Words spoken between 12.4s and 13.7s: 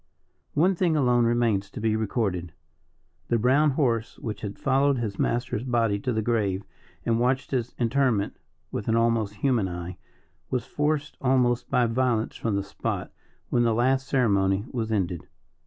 the spot when